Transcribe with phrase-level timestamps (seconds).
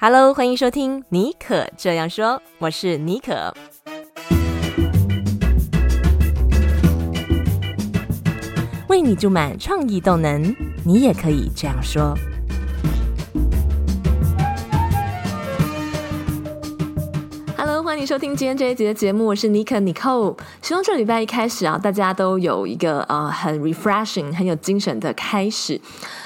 [0.00, 3.52] Hello，欢迎收听尼可这样说，我是尼可。
[8.86, 12.16] 为你注满创意动能，你也可以这样说。
[17.56, 20.38] Hello，欢迎收听今天这一集的节目，我是尼可 Nicole。
[20.62, 25.80] 希望这礼拜一开始啊，大家都有一个呃很 refreshing、很有精神的开始。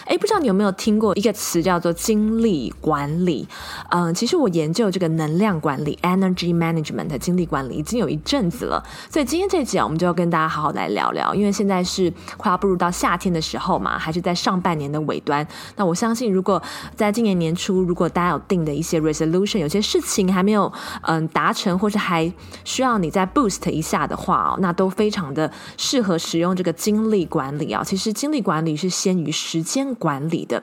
[0.06, 3.46] 哎，不知道你有没有听过一个词叫做精力管理？
[3.90, 11.34] 嗯、其实我研究这个能量管理 （energy management） 精力管理已经有一阵子了，所以今天这一集啊，我们就要跟大家好好来聊聊。
[11.34, 15.46] 因为现在是快要步入到夏天的时候嘛，还是在上半年的尾端。
[15.76, 16.60] 那我相信，如果
[16.96, 22.32] 在今年年初，如果大家有定的一些 resolution，有些事情还没有嗯达成，或是还
[22.64, 27.82] 需要你再 boost 一下的话哦，那都非常的适合使用这个精力管理啊。
[27.84, 30.62] 其实精力管理是先于时间管理的，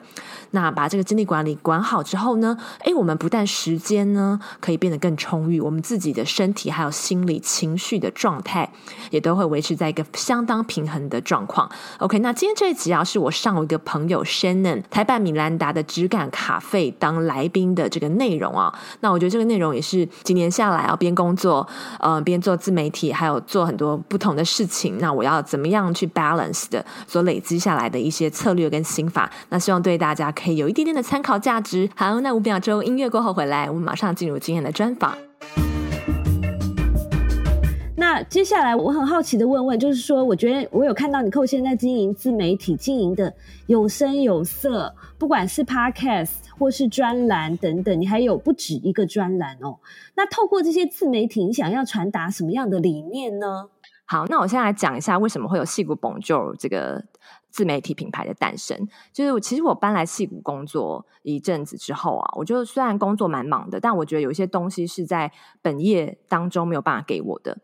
[0.51, 8.69] 那把这个精力管理管好之后呢，诶，我们不但时间呢可以变得更充裕，我们自己的身体还有心理情绪的状态
[9.11, 11.69] 也都会维持在一个相当平衡的状况。
[11.97, 18.73] OK，那今天这一集啊，是我上我一个朋友 Shannon 台版米兰达的质感咖啡当来宾的这个内容啊。
[19.01, 21.67] 那我觉得这个内容也是几年下来啊，边工作
[21.99, 29.18] 呃边做自媒体，还有做很多不同的事情，那我要怎么样去 balance 的所累积下来的一些策略跟心法。
[29.49, 31.89] 那希望对大家可以有一点点的参考价值。
[31.95, 35.17] 好，那五秒钟音乐过后回来，我们马上进入今天的专访。
[37.95, 43.33] 那接下来我很好奇的问问，就是说，我觉得我有看到你扣现在经营自媒体，经营的
[43.67, 49.79] 有声有色，不管是 Podcast 或是专栏等等，你还有不止一个专栏哦。
[50.15, 53.65] 那透过这些自媒体，你想要传达什么样的理念呢？
[54.05, 57.03] 好，那我现在来讲一下为什么会有戏骨 Bonjour 这个
[57.49, 58.87] 自媒体品牌的诞生。
[59.11, 67.57] 就是我其实我搬来戏谷工作一阵子之后啊，我就虽然工作蛮忙的，但我觉得有一些东西是在本业当中没有办法给我的。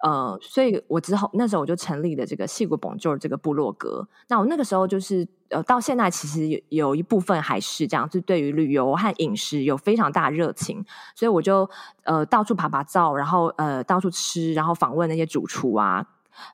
[0.00, 4.06] 呃，所以我之后那时候我就成立了这个戏谷本，就是这个部落格。
[4.28, 10.84] 那我那个时候就是呃，到现在其实有有一部分还是这样，就对于旅游和饮食有非常大热情，
[11.16, 11.68] 所以我就
[12.04, 16.06] 呃到处爬爬照，然后呃到处吃，然后访问那些主厨啊，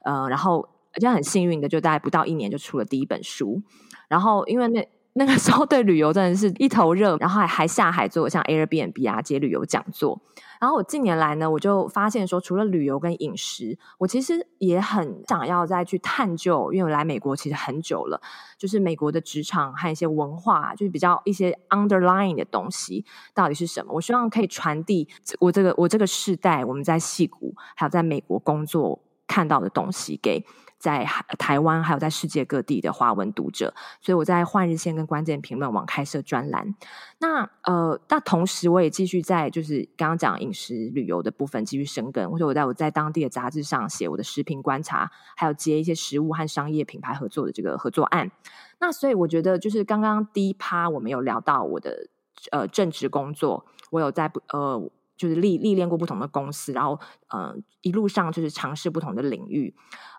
[0.05, 0.67] 呃，然后
[1.01, 3.63] 就很幸运的，就大概不到一年就出了第一本书。
[4.09, 10.21] 然后因为那 那个时候对旅游真的是一头热，然后还还下海做像 Airbnb 啊接旅游讲座。
[10.61, 18.21] 然后我近年来呢，我就发现说，除了旅游跟饮食，我其实也很想要再去探究，因为我来美国其实很久了，
[18.59, 23.93] 就是美国的职场和一些文化，就是比较一些 underlying 的东西到底是什么？
[23.95, 25.07] 我希望可以传递
[25.39, 30.45] 我这个我这个世代我们在矽谷还有在美国工作看到的东西给。
[30.85, 31.03] 在
[31.39, 33.73] 台湾还有在世界各地的华文读者，
[34.03, 36.75] 所以我在换日线跟关键评论网开设专栏。
[37.21, 48.31] 那呃，那同时我也继续在就是刚刚讲饮食旅游的部分继续深耕，或者我在我在当地的杂志上写我的食品观察，还有接一些食物和商业品牌合作的这个合作案。
[48.79, 52.11] 那所以我觉得就是刚刚第一趴我们有聊到我的
[52.51, 59.75] 呃正职工作，我有在呃就是历历练过不同的公司，然后呃一路上就是尝试不同的领域。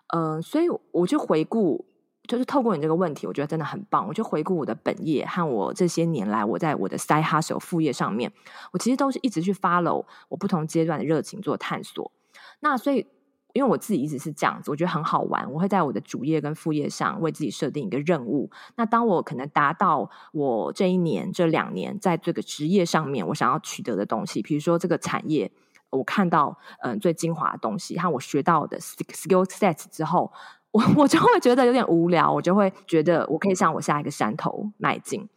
[0.08, 1.84] 嗯、所以我就回顾，
[2.28, 4.06] 就是透过你这个问题，我觉得真的很棒。
[4.06, 8.32] 我就回顾我的本业和我这些年来我在我的 side hustle 副业上面，
[8.72, 12.12] 我其实都是一直去 follow 我不同阶段的热情做探索。
[12.60, 13.06] 那所以，
[13.52, 15.50] 因为我自己一直是这样子，我觉得很好玩。
[15.52, 18.50] 我会在我的主业跟副业上为自己设定一个任务。
[18.76, 25.50] 那当我可能达到我这一年、这两年在这个职业上面我想要取得的东西，比如说这个产业。
[25.96, 30.30] 我看到嗯最精华的东西，和我学到的 skill sets 之后，
[30.70, 35.28] 我我就会觉得有点无聊，我就会觉得我可以向我下一个山头迈进。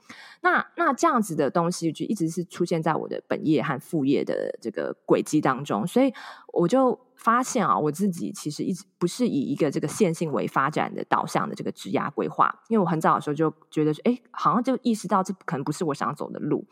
[0.42, 6.14] 那那这样子的东西就一直是出现在我的本业和副业的这个轨迹当中，所以
[6.54, 16.66] 我就发现啊，我自己其实一直不是以一个这个线性为发展的导向的这个职涯规划，因为我很早的时候就觉得说，哎，好像就意识到这可能不是我想走的路。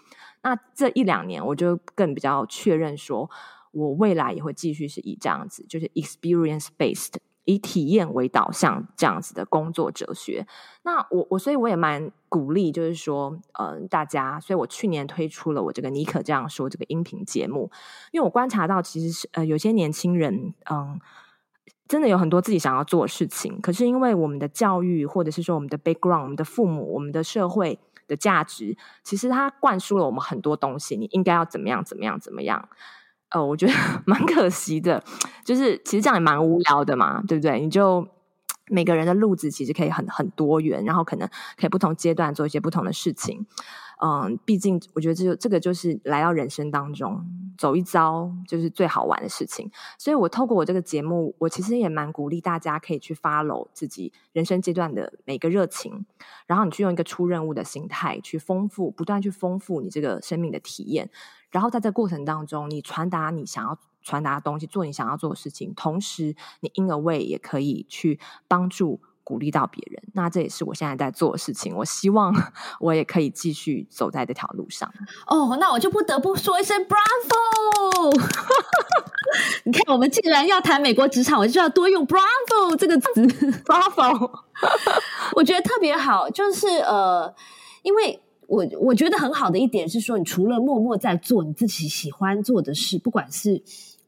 [0.43, 3.29] 那这一两年，我就更比较确认说。
[3.71, 7.15] 我未来也会继续是以这样子，就是 experience based，
[7.45, 10.45] 以体验为导向这样子的工作哲学。
[10.83, 17.71] 那我我所以我也蛮鼓励，就是说，嗯、大家，所以我去年推出了我这个尼可这样说这个音频节目，
[18.11, 20.99] 因为我观察到，其实是呃有些年轻人，嗯，
[21.87, 32.67] 真的有很多自己想要做的事情，可是因为我们的教育，或者是说我们的 background，我们的父母，我们的社会的价值，其实它灌输了我们很多东西，你应该要怎么样，怎么样，怎么样。
[33.31, 33.73] 哦，我觉得
[34.05, 35.03] 蛮可惜的，
[35.43, 37.59] 就是其实这样也蛮无聊的嘛，对不对？
[37.59, 38.07] 你就
[38.69, 41.27] 每个人的路子其实可以很很多元，然后可能
[41.57, 43.45] 可以不同阶段做一些不同的事情。
[43.99, 47.25] 嗯，毕竟我觉得这这个就是来到人生当中
[47.57, 49.71] 走一遭，就是最好玩的事情。
[49.97, 56.05] 所以我透过我这个节目，我其实也蛮鼓励大家可以去 follow 自己人生阶段的每个热情，
[56.45, 61.09] 然后你去用一个出任务的心态去丰富，不断去丰富你这个生命的体验。
[61.49, 68.99] 然后在这过程当中，你传达你想要传达的东西，做你想要做的事情，同时你 in a way 也可以去帮助。
[69.27, 71.75] 鼓励到别人，那这也是我现在在做的事情。
[71.75, 72.33] 我希望
[72.79, 74.89] 我也可以继续走在这条路上。
[75.25, 78.17] 哦，那我就不得不说一声 Bravo！
[79.65, 83.27] 你看，我们既然要谈美国职场，我就要多用 Bravo 这个词。
[83.65, 84.31] Bravo，
[85.35, 87.35] 我觉得特别好，就是呃，
[87.83, 93.61] 因为我我觉得很好的一点是说，你除了默默在做你自己喜欢做的事，不管是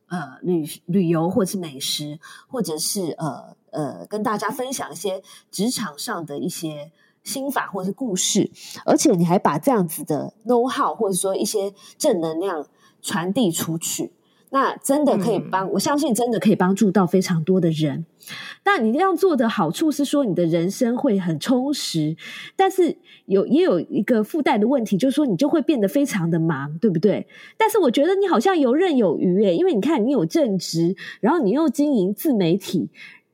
[0.08, 2.18] 呃旅旅游，或是美食，
[2.48, 3.59] 或者是呃。
[3.72, 5.22] 呃，跟大家分享一些
[5.52, 6.92] 职场上的一些
[7.24, 8.50] 心法或者是故事，
[8.86, 12.68] 而且你还把这样子的 know how 或者说一些正能量
[13.02, 14.14] 传递出去，
[14.50, 18.06] 那真的可以帮，嗯、我相信真的可以帮助到非常多的人。
[18.66, 22.16] 那你这样做的好处是说，你的人生会很充实，
[22.56, 27.28] 但是有也有一个附带的问题，就是说你就会变得非常的忙，对不对？
[27.58, 32.90] 但是我觉得你好像游刃有余诶，因为你看你有正职，然后你又经营自媒体。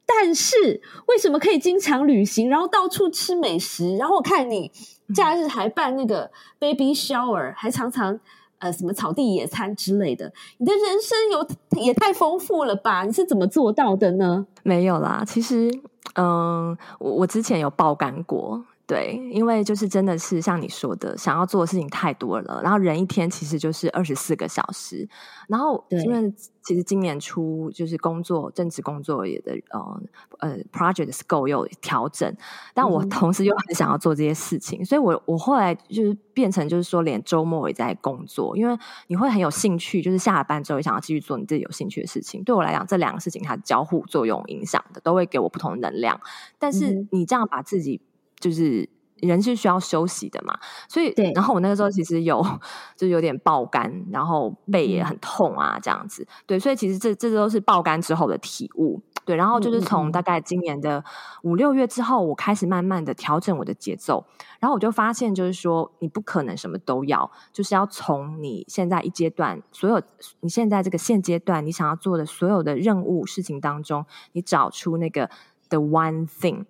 [0.05, 3.97] 但是为什么可以经常旅行，然后到处吃美食？
[3.97, 4.71] 然后我看你
[5.13, 8.19] 假日还办那个 baby shower，还常常
[8.59, 10.31] 呃什么草地野餐之类的。
[10.57, 13.03] 你的人生有也太丰富了吧？
[13.03, 14.45] 你是怎么做到的呢？
[14.63, 15.71] 没有啦，其实
[16.13, 18.63] 嗯，我我之前有爆肝过。
[18.87, 25.09] 对，因为就是真的是像你说的，想要做的事情太多了，然后人一天其实就是二十四个小时，
[25.47, 30.01] 然后因为其实今年初就是工作正职工作也的呃
[30.37, 32.31] 呃 project scope 有调整，
[32.75, 38.77] 但我同时又很想要做这些事情，嗯、所以我我后来就是变成就是说连周末也在工作，因为
[39.07, 42.43] 你会很有兴趣，就是下了班之后也想要继续做你自己有兴趣的事情。
[42.43, 46.21] 对我来讲，这两个事情它交互作用影响的，都会给我不同的能量。
[46.59, 47.99] 但是你这样把自己
[48.39, 48.87] 就是
[49.21, 50.57] 人是需要休息的嘛，
[50.89, 52.45] 所以对，然后我那个时候其实有
[52.97, 61.03] 就有点爆肝，然后背也很痛啊，这样子，对，所以其实这这都是爆肝之后的体悟，对，然后就是从大概今年的
[61.43, 64.25] 五六月之后，我开始慢慢的调整我的节奏，
[64.59, 70.01] 然后我就发现就是说，你不可能什么都要，就是要从你现在一阶段所有
[70.41, 75.29] 你现在这个现阶段你想要做的所有的任务事情当中，你找出那个
[75.69, 76.65] the one thing。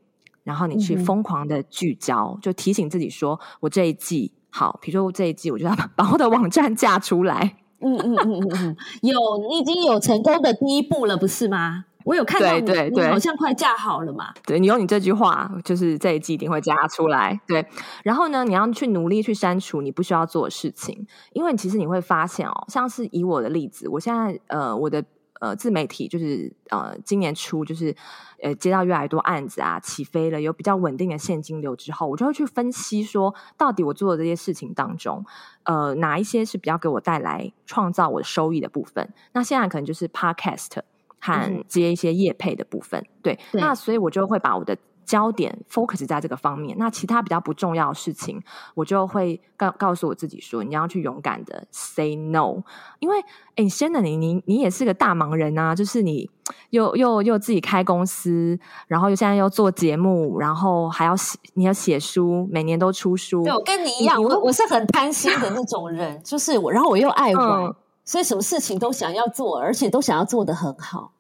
[0.45, 7.57] 然后你去疯狂的聚焦，嗯、就提醒自己说：“我这一季好，比如说我这一季，我就要 把我的网站架出来。
[7.81, 9.17] 嗯”嗯嗯嗯有，
[9.49, 11.85] 你已经有成功的第一步了，不是吗？
[12.05, 14.31] 我有看到你，对对对，你好像快架好了嘛。
[14.45, 17.41] 对，你用你这句话，就是这一季一定会架出来。
[17.47, 17.65] 对，
[18.03, 25.03] 然后呢，你要去努力去删除你不需要做的事情，因为其实你会发现哦，像是以我的例子，我现在呃，我的。
[25.39, 27.95] 呃，自媒体就是呃，今年初就是
[28.41, 35.25] 呃，接到越来越多案子啊，起飞了，有比较稳定的现金流之后，我就会去分析说，到底我做的这些事情当中，
[35.63, 39.13] 呃，哪一些是比较给我带来创造我的收益的部分？
[39.33, 40.79] 那现在可能就是 Podcast
[41.19, 44.77] 和接一些业配的部分，对，那所以我就会把我的。
[45.05, 48.41] 焦点 focus 在这个方面，那其他比较不重要的事情，
[48.73, 52.63] 我就会告告诉我自己说，你要去勇敢的 say no，
[52.99, 53.15] 因为
[53.55, 56.29] 哎，Shannon 你你你也是个大忙人啊，就是你
[56.71, 63.43] 又又又自己开公司，然后又现在又做节目，然后还要写你要写书，每年都出书。
[63.43, 71.11] 对，我跟你一样，我我是很贪心的那种人，就是我，然后我又爱玩，嗯，所以什么事情都想要做，而且都想要做得很好。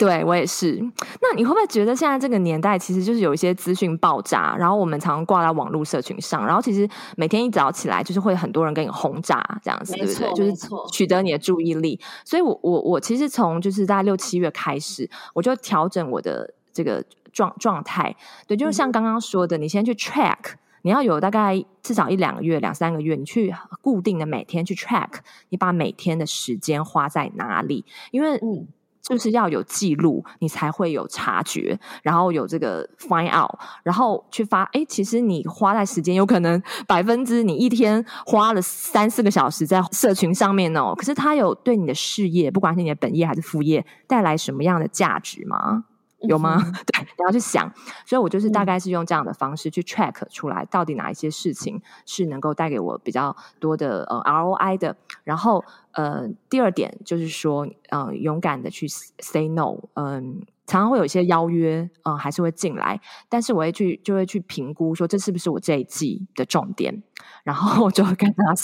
[0.00, 0.82] 对，我也是。
[1.20, 6.88] 那你会不会觉得现在这个年代其实就是有一些资讯爆炸，然后我们常常挂在网络社群上，然后其实
[7.18, 10.32] 每天一早起来就是会很多人给你轰炸这样子，对不对？
[10.32, 12.00] 就是取得你的注意力。
[12.24, 18.16] 所以我我我其实从就是大概六七月开始，我就调整我的这个状状态。
[18.46, 25.18] 对，就是像刚刚说的，你先去 track，你要有大概至少一两个月、两三个月，你去固定的每天去 track，
[25.50, 27.84] 你把每天的时间花在哪里？
[28.12, 28.66] 因为嗯。
[29.02, 33.50] 就是要有记录，你才会有察觉，然后有这个 find out，
[33.82, 34.62] 然后去发。
[34.72, 45.84] 哎，其实你花在时间有可能 百分之你一天花了三四个小时在社群上面哦，可是它有对你的事业，不管是你的本业还是副业，带来什么样的价值吗？
[46.28, 46.62] 有吗？
[47.18, 47.72] 你要去想。
[48.06, 54.96] 所以我就是大概是用这样的方式去 track 出来，到底哪一些事情是能够带给我比较多的呃 ROI 的。
[55.24, 59.76] 然后呃，第二点就是说，呃，勇敢的去 say no。
[59.94, 60.20] 嗯、呃，
[60.66, 67.02] 常常会有一些邀约，嗯、呃，还是会进来，但是我会去就会去评估说这是不是我这一季的重点，
[67.44, 68.54] 然后我就会跟他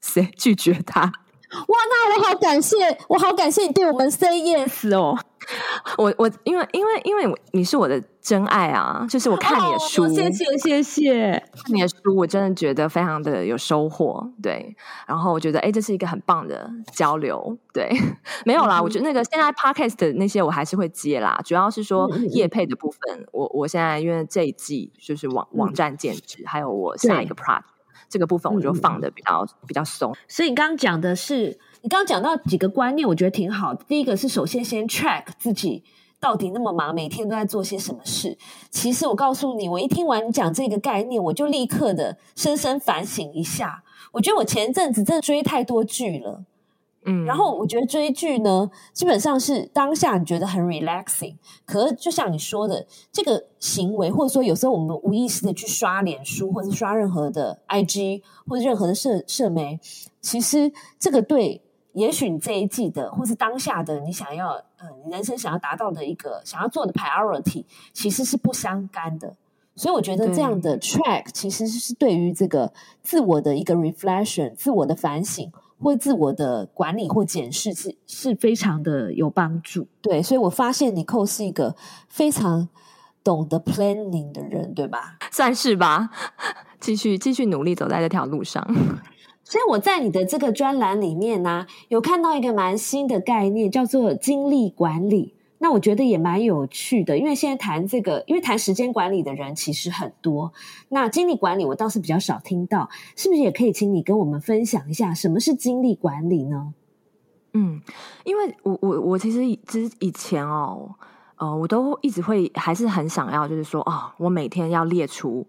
[0.00, 1.02] say 拒绝他。
[1.02, 2.76] 哇，那我好感谢，
[3.08, 5.16] 我好感谢你对我们 say yes 哦。
[5.98, 14.26] 我我因为因为因为你是我的真爱啊，就是我看你的书，哦、谢谢谢谢看你的书，我真的觉得非常的有收获。
[14.42, 14.74] 对，
[15.06, 17.56] 然后我觉得哎，这是一个很棒的交流。
[17.72, 17.90] 对，
[18.44, 27.62] 没有啦，嗯、我觉得那个现在 podcast 的那些我还是会接啦，主要是说业配的部分，嗯、我我现在因为这一季就是网网站建置，嗯、还有我下一个 project
[28.08, 30.14] 这个部分，我就放的比较、嗯、比较松。
[30.28, 31.58] 所以你刚刚讲的是。
[31.84, 33.84] 你刚刚讲到几个观念，我觉得挺好的。
[33.86, 35.84] 第一个是首先先 track 自己
[36.18, 38.38] 到底那么忙，每天都在做些什么事。
[38.70, 43.84] 其实我告诉你，我一听完你讲这个概念，我就立刻的深深反省一下。
[44.12, 46.42] 我觉得我前阵子真的追太多剧了，
[47.04, 51.34] 嗯，然后我觉得追剧呢，基本上是当下你觉得很 relaxing，
[51.66, 59.78] 可是就像你说的，这个行为或者说有时候我们无意识的去刷脸书，或者刷任何的 IG 或者任何的社社媒，
[60.22, 61.60] 其实这个对。
[61.94, 69.34] 也许你这一季的，或是当下的，你想要，呃，你人生想要达到的一个想要做的 priority，其实是不相干的。
[69.76, 72.72] 所以我觉得这样的 track 其实是对于这个
[73.02, 79.88] 自我的一个 reflection、自我的反省或自我的管理或检视是是非常的有帮助。
[80.00, 81.74] 对，所以我发现 Nicole 是一个
[82.08, 82.68] 非常
[83.24, 85.16] 懂得 planning 的人，对吧？
[85.32, 86.10] 算是吧。
[86.78, 88.62] 继续继续努力走在这条路上。
[89.54, 95.32] 所以我在你的这个专栏里面呢、有看到一个蛮新的概念，叫做精力管理。
[95.58, 100.52] 那我觉得也蛮有趣的，因为现在谈这个，因为谈时间管理的人其实很多。
[100.88, 106.74] 那精力管理我倒是比较少听到，是不是也可以请你跟我们分享一下什么是精力管理呢？
[107.52, 107.80] 嗯，
[108.24, 110.92] 因为我我我其实之以前哦，
[111.36, 115.46] 呃，我都一直会还是很想要，就是说哦，我每天要列出。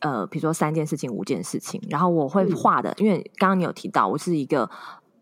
[0.00, 4.68] 呃，比如说三件事情、五件事情，然后我会画的，嗯、因为刚刚你有提到，我是一个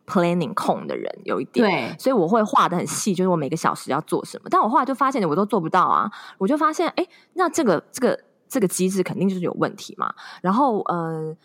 [0.06, 4.48] planning 控的人，有一点，对，所以我会画的很细，就是我每个小时要做什么。
[4.50, 10.14] 但我后来就发现，我都做不到啊，我就发现，哎，那这个这个这个机制肯定就是有问题嘛。
[10.42, 11.36] 然后，嗯、呃。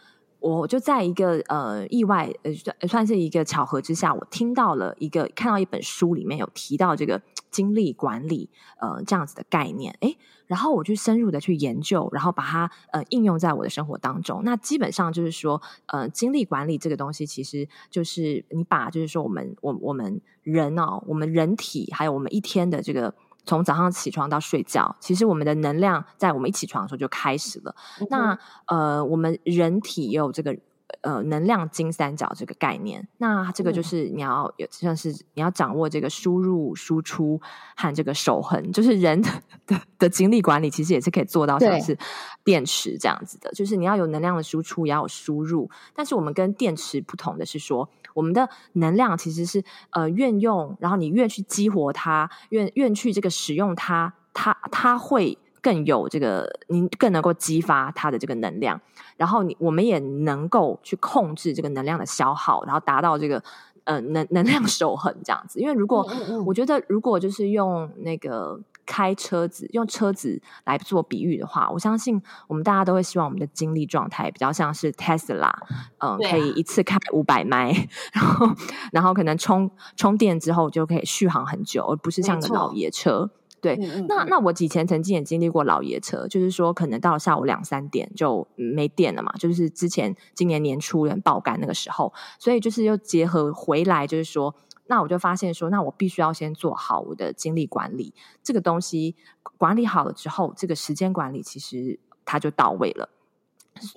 [0.41, 10.17] 我就在一个呃意外呃算算是一个巧合之下，我听到了一个看到一本书里面有提到这个精力管理呃这样子的概念，诶，
[10.47, 14.41] 然后我去深入的去研究，然后把它呃应用在我的生活当中。
[14.43, 23.13] 那基本上就是说，呃，精力管理这个东西，其实就是你把就是说我们我我们人哦，我们人体还有我们一天的这个。
[23.43, 27.75] 从早上起床到睡觉，其实我们的能量在我们一起床的时候就开始了。
[27.99, 30.55] 嗯、那呃，我们人体也有这个
[31.01, 33.07] 呃能量金三角这个概念。
[33.17, 37.39] 那这个就是你要有像是你要掌握这个输入、输出
[37.75, 39.29] 和这个守恒，就是人的
[39.97, 41.97] 的，精力管理，其实也是可以做到像是
[42.43, 43.51] 电池这样子的。
[43.53, 45.69] 就是你要有能量的输出，也要有输入。
[45.95, 47.89] 但是我们跟电池不同的是说。
[48.13, 58.79] 我们的能量其实是呃愿用，然后你越去激活它，愿愿去这个使用它，它它会更有这个，你更能够激发它的这个能量，
[59.17, 63.43] 然后你我们也能够去控制这个能量的消耗，然后达到这个
[63.83, 65.59] 呃能能量守恒这样子。
[65.59, 68.59] 因为如果嗯嗯嗯我觉得如果就是用那个。
[68.83, 75.53] 开车子用车子来做比喻的话，我相信我们大家都会希望我们的精力状态比较像是 Tesla，
[75.99, 77.71] 嗯，可以一次开五百迈，
[78.11, 78.49] 然后
[78.91, 83.29] 然后可能充充电之后就可以续航很久，而不是像个老爷车。
[83.61, 83.75] 错对，
[84.07, 94.55] 那那我以前曾经也经历过老爷车，就是说可能到了下午两三点就没电了嘛，就是之前今年年初人爆肝那个时候，所以就是又结合回来，就是说。
[94.87, 98.13] 那我就发现说，那我必须要先做好我的精力管理，
[98.43, 99.15] 这个东西
[99.57, 103.07] 管理好了之后，这个时间管理其实它就到位了。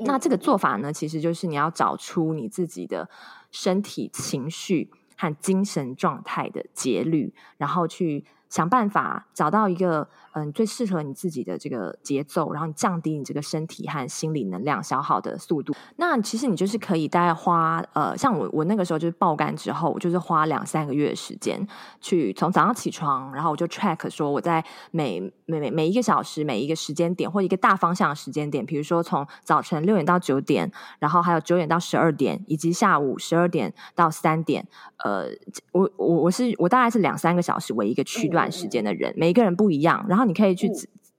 [0.04, 3.08] 那这个做法呢，其实就是你要找出你自己的
[3.50, 8.24] 身体、情绪和精神状态的节律，然后去。
[8.54, 15.74] 想办法找到一个嗯最适合你自己的这个节奏，然后你降低你这个身体和心理能量消耗的速度。
[15.96, 21.66] 那其实你就是可以大概花呃，像我我那个时候就是爆肝之后，我就是花两三个月的时间
[22.00, 30.70] 去从早上起床，然后我就 track 说我在每每每每一个小时每一个时间点或一个大方向的时间点，比如说从早晨六点到九点，
[31.00, 34.68] 然后还有九点到十二点，以及下午十二点到三点。
[34.98, 35.26] 呃，
[35.72, 38.43] 我我我是我大概是两三个小时为一个区段。
[38.50, 40.70] 时间的人，每一个人不一样，然后你可以去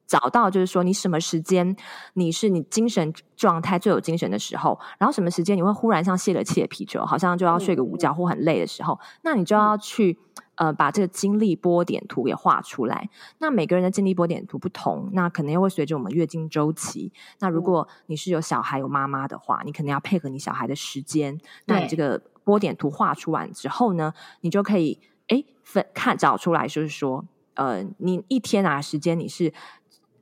[0.08, 1.75] 找到就是说，你什么时间
[2.13, 10.20] 你是你精神状态最有精神的时候，然后什么时间你会忽然像泄了气的皮球，好像就要睡个午觉或很累的时候，那你就要去
[10.58, 13.10] 呃把这个精力波点图给画出来。
[13.39, 17.12] 那每个人的精力波点图不同，那可能又会随着我们月经周期。
[17.39, 21.39] 那如果你是有小孩有妈妈的话，你可能要配合你小孩的时间。
[21.65, 25.08] 那你这个波点图画出完之后呢，你就可以哎
[25.66, 29.52] 分看找出来，就是说呃你一天啊时间你是。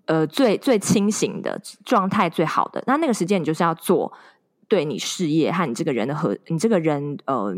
[0.05, 4.11] 呃，最最清醒的状态，最好的那那个时间，你就是要做
[4.73, 7.55] 对你事业和你这个人的和你这个人呃。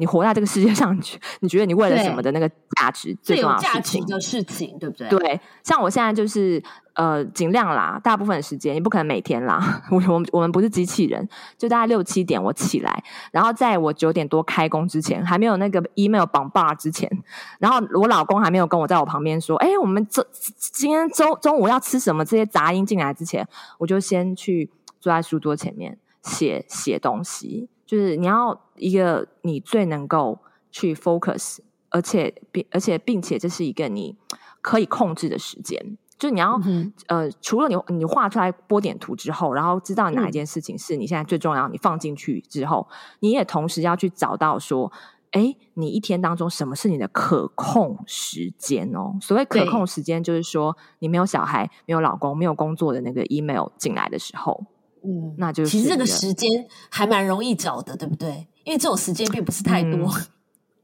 [0.00, 0.96] 你活在这个世界上，
[1.40, 4.06] 你觉得你为了什么的那个价值最重要的事情？
[4.06, 5.08] 的事情，对不对？
[5.08, 9.82] 对，像我现在就是呃，尽量啦，大部分的时间，你不可能每天啦。
[9.90, 17.10] 我我我们不是机器人，就大概六七点我起来，然后在我九点多开工之前，还没有那个 email 绑 bar 之前，
[17.58, 20.24] 然后我老公还没有跟我在我旁边说，哎，我们这
[20.60, 22.24] 今天中中午要吃什么？
[22.24, 23.44] 这些杂音进来之前，
[23.78, 24.70] 我就先去
[25.00, 27.68] 坐在书桌前面写写东西。
[27.86, 30.38] 就是你要一个你最能够
[30.70, 31.58] 去 focus，
[31.88, 34.16] 而且并而且并且这是一个你
[34.60, 35.96] 可以控制的时间。
[36.18, 42.88] 就你要、嗯、呃，除了你你画出来波点图之后，然后知道哪一件事情是你现在最重要，你放进去之后，
[43.20, 44.92] 你也同时要去找到说，
[45.30, 49.16] 哎，你一天当中什么是你的可控时间哦？
[49.22, 54.66] 所谓可控时间，就是说你没有小孩、没有老公、没有工作的那个 email 进来的时候。
[55.08, 58.46] 嗯，那就是其实这个时间还蛮容易找的，对不对？
[58.64, 60.12] 因为这种时间并不是太多。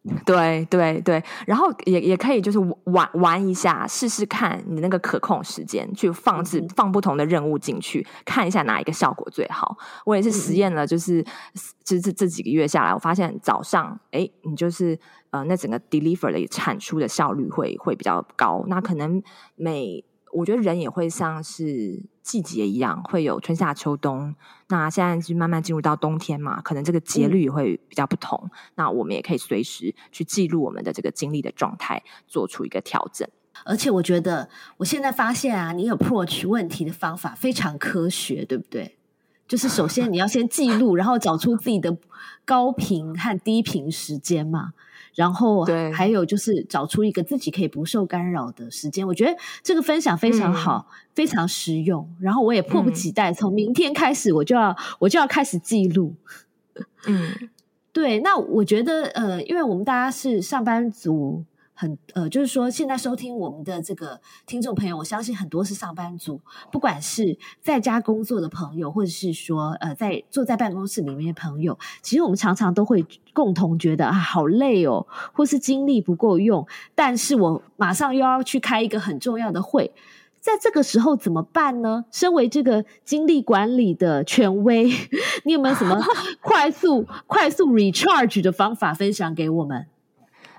[0.07, 9.77] 嗯、对对对，然后也也可以就是玩玩一下，试试看你那个可控时间，去放置、嗯、放不同的任务进去，看一下哪一个效果最好。
[10.07, 11.27] 我也是实验了，就是、嗯、
[11.85, 14.99] 就是这这几个月下来，我发现早上哎，你就是
[15.31, 18.65] 呃，那整个 deliver 的产出的效率会会比较高。
[18.69, 19.23] 那可能
[19.57, 24.35] 每我觉得人也会像是季节一样，会有春夏秋冬。
[24.69, 28.41] 那现在是慢慢进入到冬天嘛，可能这个节律会比较不同。
[28.45, 33.29] 嗯、那我们也可以随时去记录我们的这个精力的状态，做出一个调整。
[33.65, 38.97] 而且我觉得，我现在发现啊，你 approach 问题的方法非常科学，对不对？
[39.47, 41.95] 就是首先你要先记录，然后找出自己的
[42.47, 44.73] 高频和低频时间嘛。
[45.15, 52.09] 然后还有就是找出一个自己可以不受干扰的时间，我觉得这个分享非常好，嗯、非常实用。
[52.21, 56.15] 然后我也迫不及待，从明天开始我就要我就要开始记录。
[57.07, 57.49] 嗯，
[57.93, 58.21] 对。
[58.21, 61.45] 那我觉得呃，因为我们大家是上班族。
[61.75, 76.67] 很呃，就是说，现在收听我们的这个听众朋友，我相信很多是上班族，不管是在家工作的朋友，或者是说呃，在坐在办公室里面的朋友，其实我们常常都会共同觉得啊，好累哦，或是精力不够用。
[76.95, 79.93] 但是我马上又要去开一个很重要的会，
[80.39, 82.05] 在这个时候怎么办呢？
[82.13, 84.89] 身为这个精力管理的权威，
[85.45, 86.01] 你有没有什么
[86.41, 89.87] 快速快速 recharge 的方法分享给我们？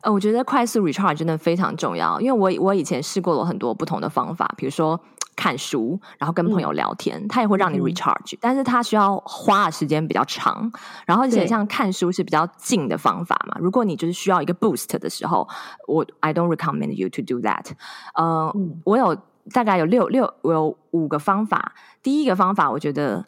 [0.05, 4.99] 呃，我觉得快速 recharge 真的非常重要，因为我我以前试过了很多不同的方法，比如说
[5.35, 10.71] 看书，然后跟朋友聊天，嗯、它也会让你 recharge，、嗯、但是它需要花的时间比较长。
[11.07, 15.47] 然后而且像看书是比较静的方法嘛，如果你就是需要一个 boost 的时候，
[15.87, 17.71] 我 I don't recommend you to do that。
[18.13, 19.17] 呃，嗯、我有
[19.51, 21.73] 大概有六六，我有五个方法。
[22.03, 23.25] 第一个方法，我觉得。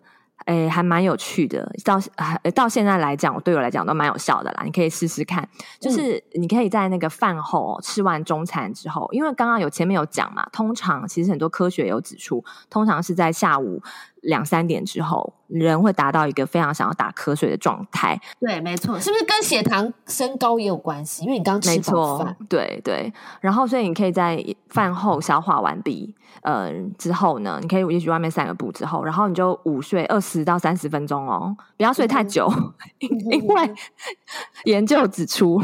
[0.47, 1.99] 诶，还蛮有趣的，到
[2.55, 4.63] 到现在来讲，对我来讲都蛮有效的啦。
[4.65, 5.47] 你可以试试看，
[5.79, 13.81] 就是你可以在那个饭后吃完中餐之后，因为刚刚有前面有讲嘛，通常其实很多科学有指出，通常是在下午。
[14.21, 18.19] 两三点之后，人会达到一个非常想要打瞌睡的状态。
[18.39, 21.23] 对，没错，是不是跟血糖升高也有关系？
[21.23, 22.27] 因为你刚吃饱饭。
[22.27, 23.13] 没错，对对。
[23.41, 32.51] 然后，所以你可以在饭后消化完毕，嗯、呃，之后呢，你可以也许外面散个步之后，然后你就午睡二十到三十分钟哦，不要睡太久，
[33.01, 33.75] 嗯、因为
[34.65, 35.61] 研究指出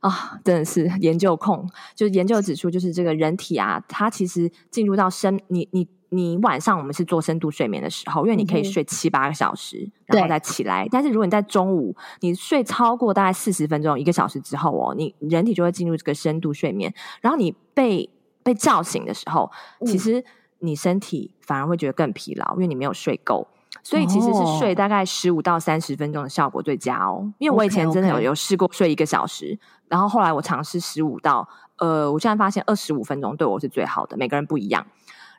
[0.00, 5.88] 啊，真的是研究控，就是研究指出，就是这个人体啊，它其实进入到深，你你。
[6.14, 10.86] 你晚上我们是做深度睡眠的时候，因为你可以睡七八个小时，嗯、然后再起来。
[10.90, 16.94] 但是如果你在中午，你睡超过大概四十分钟、一个小时之后哦，你人体就会进入这个深度睡眠。
[17.20, 18.08] 然后你被
[18.42, 19.50] 被叫醒的时候，
[19.80, 20.24] 嗯、其实
[20.60, 23.48] 你身体反而会觉得更疲劳，因为你没有睡够。
[23.82, 27.28] 所以其实是睡大概十五到三十分钟的效果最佳哦。
[27.38, 31.46] 因为我以前真的有.有试过睡一个小时，然后后来我尝试十五到
[31.78, 34.16] 呃，我现在发现二十五分钟对我是最好的。
[34.16, 34.86] 每个人不一样。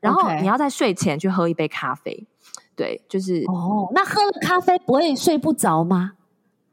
[0.01, 2.27] 然后你要在睡前去喝一杯咖啡，
[2.75, 3.89] 对，就是哦。
[3.93, 6.13] 那喝了咖啡不会睡不着吗？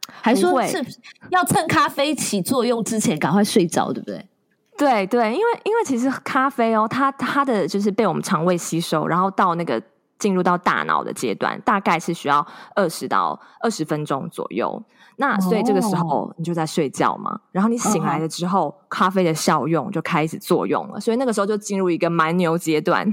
[0.08, 0.84] 还说是
[1.30, 4.28] 要趁咖啡起作用之前赶快睡着，对不对？
[4.76, 9.80] 对对，因为因为其实咖啡哦，它它的就是被我们肠胃吸收，然后到那个
[10.18, 14.82] 进入到大脑的阶段，大概是需要二十到二十分钟左右。
[15.22, 23.08] 那所以这个时候你就在睡觉嘛，然后你醒来了之后，咖啡的效用就开始作用了，所以那个时候就进入一个蛮牛阶段。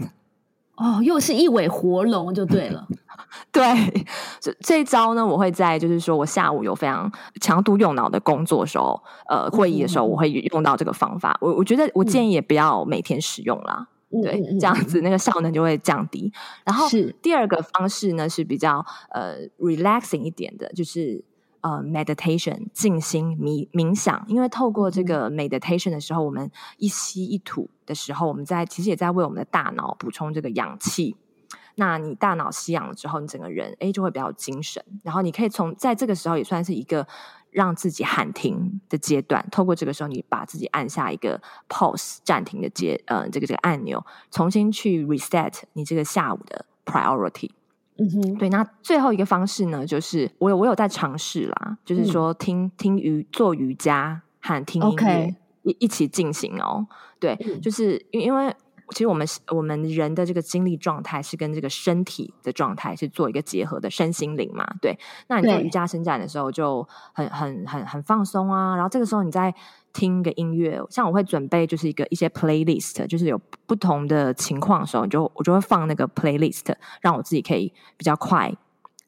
[0.76, 2.88] 哦，又是一尾活龙就对了。
[3.52, 3.64] 对，
[4.40, 11.38] 这这一招呢，我会在就是说我下午有非常强度用脑的工作的时候，呃，会议的时候，我会用到这个方法。
[11.42, 16.34] 我我觉得我建议也不要每天使用啦，嗯、对，这样子那个效能就会降低。
[16.66, 16.88] 然后
[17.22, 21.24] 第二个方式呢是比较呃 relaxing 一点的，就是。
[21.62, 31.16] 呃，meditation 静心冥冥想，因为透过这个 meditation 的时候，我们一吸一吐的时候，我们在其实也在为我们的大脑补充这个氧气。
[31.76, 34.84] 那你大脑吸氧了之后，你整个人诶就会比较精神。
[35.04, 37.08] 然后你可以从在这个时候也算是一个
[37.52, 39.48] 让自己喊停的阶段。
[39.50, 47.52] 透过这个时候，你把自己按下一个 pause 暂停的阶呃这个这个按钮，重新去 reset 你这个下午的 priority。
[48.00, 56.88] 嗯哼，对，那最后一个方式呢，就是我有我有在尝试啦，就是说听、嗯、听瑜做瑜伽和听音乐.一一起进行哦。
[57.20, 58.56] 对，嗯、就是因因为
[58.92, 64.66] 其实我们我们人的这个精力状态是跟这个身体的状态是做一个结合的身心灵嘛。
[64.82, 64.98] 对，
[65.28, 69.54] 那你做瑜伽伸展的时候就很很很很放松啊，然后这个时候你在。
[69.92, 76.72] 听个音乐，像我会准备就是一个一些 playlist，就是有不同的情况的时候，你就我就会放那个 playlist，
[77.02, 78.54] 让我自己可以比较快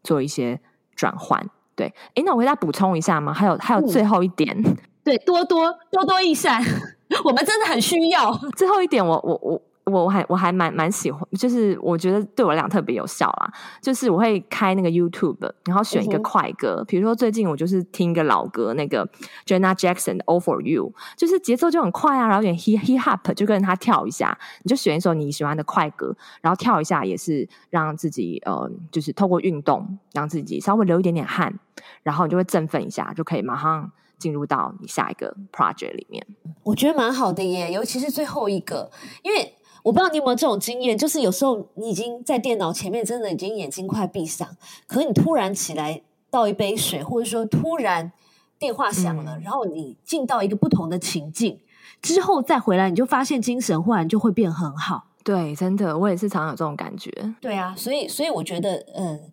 [0.03, 0.59] 做一些
[0.95, 1.47] 转换。
[1.75, 3.31] 对，诶，那我给大家补充一下吗？
[3.31, 6.59] 还有还有最后一点，嗯、对，多多多多益善，
[7.23, 8.35] 我们真的很需要。
[8.57, 9.61] 最后一点我，我我我。
[9.99, 13.51] 我还我还蛮蛮喜欢，就是我觉得对我来讲特别有效啦。
[13.81, 19.07] 就是我会开那个 YouTube，然后选一个快歌，嗯、比如说最近我就是听一个老歌，那个
[19.45, 24.37] Janet Jackson 的 All For You，就是节奏就很快啊，然后有点 hip hip hop，就跟着他跳一下。
[24.63, 31.53] 你就选一首你喜欢的快歌，然后跳一下，也是让自己呃，就是透过运动让自己稍微流一点点汗，
[32.03, 36.25] 然后你就会振奋一下，就可以马上进入到你下一个 project 里面。
[36.63, 38.91] 我觉得蛮好的耶，尤其是最后一个，
[39.23, 39.55] 因为。
[39.83, 44.47] 我不知道你有没有这种经验，就是有时候你已经在电脑前面，真的已经眼睛快闭上，
[44.87, 48.11] 可是你突然起来倒一杯水，或者说突然
[48.59, 51.59] 电话响了，嗯、然后你进到一个不同的情境
[52.01, 55.05] 之后再回来，你就发现精神忽然就会变很好。
[55.23, 57.11] 对，真的，我也是常有这种感觉。
[57.39, 59.31] 对啊，所以，所以我觉得，嗯，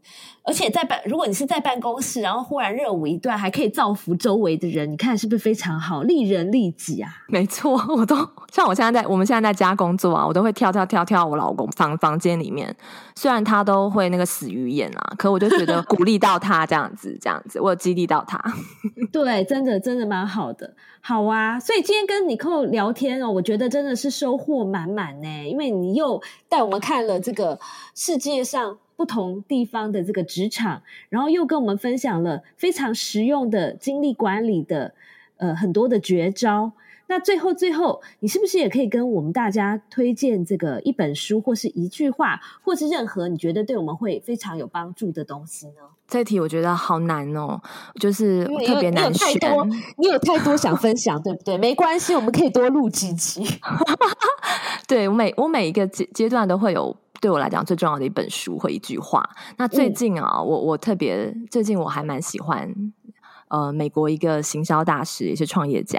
[0.49, 7.11] 而且在办，如果你是在办公室，然后忽然热舞一段，还可以造福周围的人，你看是不是非常好，利人利己啊？
[7.29, 8.17] 没错，我都
[8.51, 12.75] 像我现在在，我们现在在家工作啊，我都会跳跳跳跳我老公房房间里面，
[13.15, 18.43] 虽然他都会那个死鱼眼啊，可我就觉得鼓励到他这样子，这样子，我有激励到他。
[19.13, 20.73] 对，真的，真的蛮好的。
[21.03, 27.59] 好啊，所以今天跟 Nicole 聊天哦，我觉得真的是收获满满呢，因为你又带我们看了这个
[27.95, 34.93] 世界上不同地方的这个职场，然后又跟我们分享了非常实用的精力管理的
[35.37, 36.73] 呃很多的绝招。
[37.07, 45.75] 那最后最后，你是不是也可以跟我们大家推荐这个一本书，或是一句话，或是任何你觉得对我们会非常有帮助的东西呢？
[46.09, 47.61] 这题我觉得好难哦，
[48.01, 49.29] 就是特别难选。
[49.29, 51.57] 你有，你有太多，你有太多想分享，对不对？
[51.57, 53.43] 没关系，我们可以多录几集。
[54.87, 59.29] 对，我每我每一个阶阶段都会有对我来讲最重要的一本书和一句话。
[59.57, 62.75] 那最近啊，嗯、我我特别最近我还蛮喜欢。
[63.49, 65.99] 呃，美国一个行销大师也是创业家，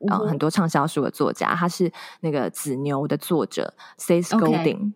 [0.00, 4.92] 然后、很多畅销书的作家，他是那个紫牛的作者 Seth Godin。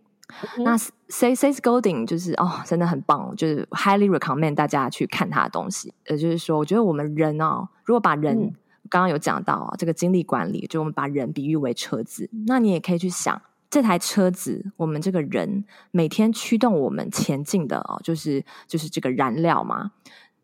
[0.59, 5.95] 那 Seth Seth Godin 就是哦，真的很棒，就是 highly recommend 大家去看他的东西。
[6.05, 8.53] 呃，就是说，我觉得我们人哦，如果把人、嗯、
[8.91, 13.41] 刚刚有讲到啊，这个精力管理，就我们把人比喻为车子，那你也可以去想，
[13.75, 19.91] 这台车子，我们这个人每天驱动我们前进的哦，就是就是这个燃料嘛，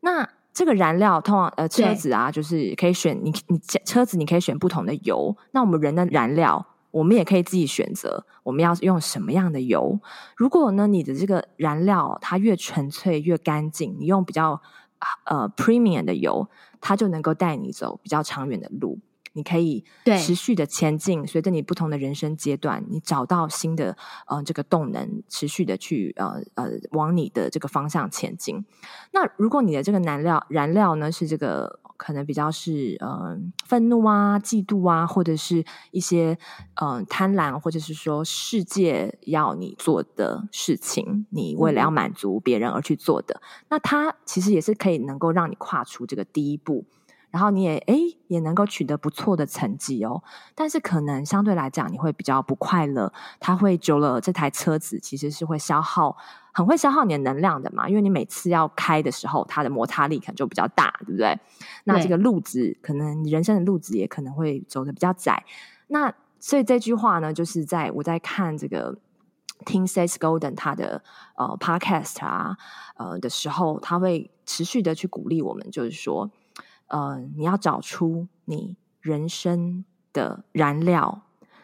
[0.00, 0.28] 那。
[0.52, 5.34] 这个燃料通常呃车子啊，就是可以选你你车子你可以选不同的油。
[5.52, 10.00] 那我们人的燃料，我们也可以自己选择我们要用什么样的油。
[10.36, 14.60] 如果呢你的这个燃料它越纯粹越干净，你用比较
[15.24, 16.48] 呃 premium 的油，
[16.80, 18.98] 它就能够带你走比较长远的路。
[19.32, 19.84] 你可以
[20.18, 28.64] 持续的前进，随着你不同的人生阶段，你找到新的呃这个动能，持续的去呃呃往你的这个方向前进。
[29.12, 36.38] 那如果你的这个燃料燃料呢是这个可能比较是呃愤怒啊、嫉妒啊，或者是一些
[36.76, 46.86] 呃贪婪，或者是说世界要你做的事情，你为了要满足别人而去做的，嗯、那它其实也是可以能够让你跨出这个第一步。
[47.30, 50.22] 然后你也诶也能够取得不错的成绩哦，
[50.54, 56.16] 但是可能相对来讲你会比较不快乐，它会久了这台车子其实是会消耗，
[56.52, 61.38] 很会消耗你的能量的嘛，因为你每次要开的时候，它的摩擦力可能就比较大，对不对？
[61.84, 65.44] 那这个路子可能人生的路子也可能会走的比较窄，
[65.88, 68.98] 那所以这句话呢，就是在我在看这个。
[69.66, 71.04] 听 Seth Golden 他的
[71.36, 72.56] 呃 podcast 啊
[72.96, 76.30] 呃的时候，他会持续的去鼓励我们，就是说，
[76.90, 81.22] 呃，你要找出你人生的燃料。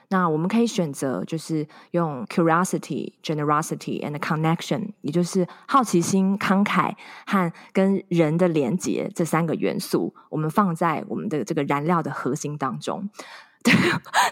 [0.09, 6.95] 那我们可以选择，就是用 curiosity、generosity and connection，也就是好奇心、慷慨
[7.27, 13.11] 和跟人的连结这三个元素，我们放在我们的这个燃料的核心当中。
[13.65, 13.75] 对，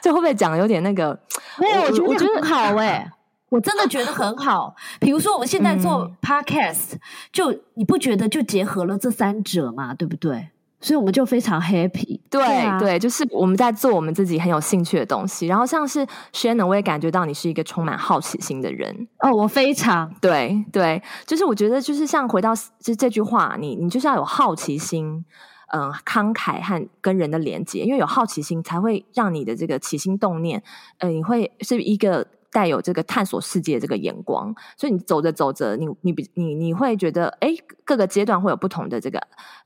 [0.01, 1.21] 这会不会讲的有点那个？
[1.59, 3.11] 没有，我觉得我觉得很好哎、欸。
[3.51, 7.01] 我真的觉得很好，比如说我们现在做 podcast，、嗯、
[7.33, 10.51] 就你不觉得就结合了这三者嘛，对不对？
[10.81, 12.21] 所以我们就非常 happy。
[12.29, 15.47] 对对、啊、对，就是我们在做我们自己很有兴趣的东西。
[15.47, 19.09] 然后像是 Shannon，我也感觉到你是一个充满好奇心的人。
[19.21, 25.25] 哦，我非常对对，就是我觉得就是像回到这这句话，你你就是要有好奇心，
[25.73, 30.63] 嗯，慷慨和跟人的连接，因为有好奇心才会让你的这个起心动念，
[30.99, 32.27] 呃，你会是一个。
[32.55, 37.49] 带有这个探索世界这个眼光，所以你走着走着，你你比你你会觉得，哎，
[37.85, 39.21] 各个阶段会有不同的这个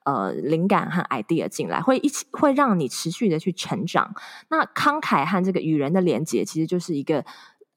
[0.04, 4.14] 呃灵感和 idea 进来，会一起会让你持续的去成长。
[4.48, 7.22] 那慷慨和这个与人的连接，其实就是一个。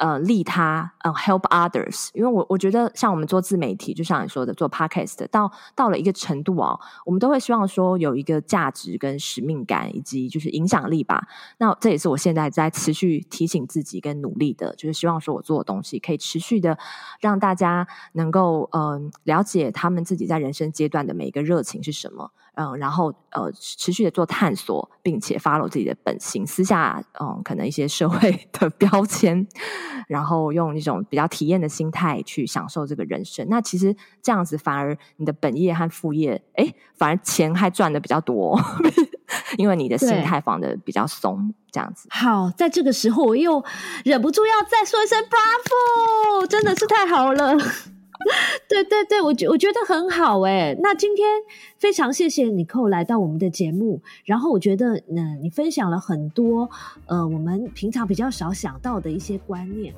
[0.02, 11.28] 呃，利他，呃，help others，因为我我觉得像我们做自媒体，就像你说的做 podcast，到到了一个程度哦，我们都会希望说有一个价值跟使命感，以及就是影响力吧。
[11.60, 16.76] 那这也是我现在在持续提醒自己跟努力的，就是希望说我做的东西可以持续的
[17.20, 22.32] 让大家能够嗯、呃、了解他们自己在人生阶段的每一个热情是什么。
[22.56, 29.48] 嗯，然后呃，持续的做探索，并且 follow 自己的本心，私下嗯，可能一些社会的标签，
[30.08, 33.48] 然后用一种比较体验的心态去享受这个人生。
[33.50, 38.60] 那其实这样子反而你的本业和副业，哎，反而钱还赚的比较多，
[39.58, 42.08] 因为你的心态放的比较松，这样子。
[42.12, 43.64] 好，在这个时候我又
[44.04, 47.56] 忍不住要再说一声 Bravo，真的是太好了。
[48.70, 50.78] 对对对，我觉我觉得很好诶。
[50.82, 51.28] 那今天
[51.78, 56.70] 非常谢谢你寇来到我们的节目，然后我觉得，嗯、你分享了很多，
[57.08, 59.94] 呃，我们平常比较少想到的一些观念。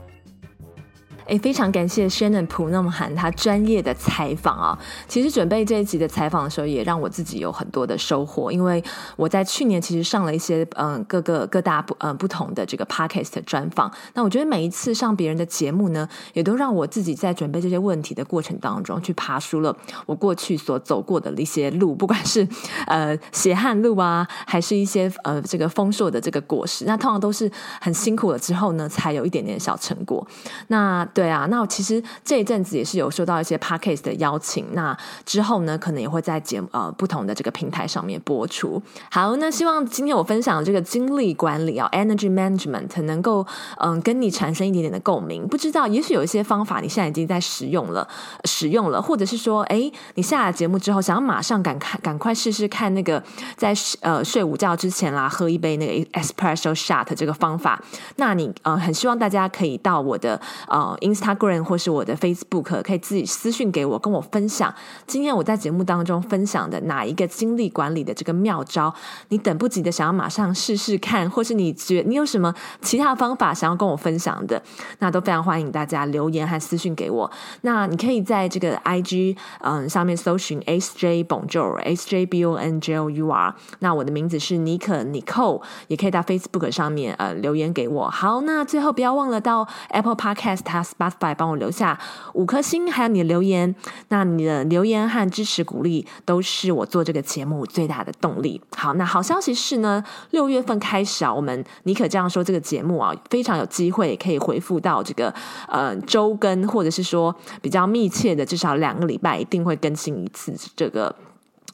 [1.25, 4.77] 诶，非常感谢 Shannon 普纳姆罕他专业的采访啊！
[5.07, 8.51] 其实准备这一集的采访的时候，也让我自己有很多的收获。
[8.51, 8.83] 因为
[9.15, 13.91] 我在去年其实上了一些嗯各个各大不嗯不同的这个 Podcast 专访。
[14.13, 22.47] 那我觉得每一次上别人的节目呢，也都让我自己在准备这些问题的过程当中，去爬梳了我过去所走过的一些路，不管是
[22.87, 26.85] 呃血汗路啊，还是一些呃这个丰硕的这个果实。
[26.85, 30.25] 那通常都是很辛苦了之后呢，才有一点点小成果。
[30.67, 38.81] 那对啊，那其实这一阵子也是有收到一些 podcast 的邀请，那之后呢，可能也会在节目呃不同的这个平台上面播出。
[39.11, 43.45] 好，那希望今天我分享的这个精力管理啊，energy management 能够
[43.77, 45.47] 嗯跟你产生一点点的共鸣。
[45.47, 48.07] 不知道，也许有一些方法你现在已经在使用了，
[48.45, 53.21] 使用了，或者是说，哎，你下了节目之后，想要马上赶快赶快试试看那个
[53.55, 53.71] 在
[54.01, 57.79] 呃睡午觉之前啦，喝一杯那个 espresso shot 这个方法，
[58.15, 60.97] 那你呃很希望大家可以到我的呃。
[61.03, 64.73] Instagram 或是我的 Facebook 可以自己私讯给我，跟我分享
[65.05, 68.93] 今天我在节目当中分享的哪一个精力管理的这个妙招，
[69.29, 74.61] 你等不及的想要马上试试看，或是你觉你有什么其他方法想要跟我分享的，
[74.99, 77.29] 那都非常欢迎大家留言和私讯给我。
[77.61, 86.71] 那你可以在这个 IG 嗯上面搜寻 SJ Bonjour S J B O N J O U R，那我的名字是妮可 Nicole，也可以到 Facebook
[86.71, 88.09] 上面呃留言给我。
[88.09, 91.99] 好，那最后不要忘了到 Apple Podcast 它 Spotify 帮我留下
[92.33, 93.73] 五颗星，还有你的留言。
[94.09, 98.61] 那你的留言和支持鼓励都是我做这个节目最大的动力。
[98.75, 105.33] 好，那好消息是呢，六月份开始啊，我们妮可这样说这个节目啊，非常有机会可以回复到这个
[105.67, 111.15] 呃周更，或者是说比较密切的，至少两个礼拜一定会更新一次这个。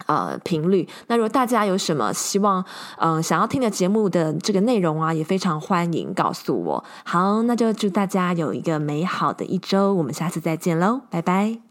[0.06, 0.88] 呃，频率。
[1.08, 2.64] 那如果大家有什么希望，
[2.98, 6.84] 嗯、想要听的节目的这个内容啊，也非常欢迎告诉我。
[7.04, 11.69] 好，那就祝大家有一个美好的一周，我们下次再见喽，拜拜。